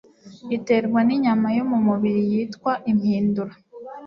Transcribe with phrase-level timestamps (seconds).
[0.57, 3.53] iterwa n' inyama yo mu mubiri yitwa impindura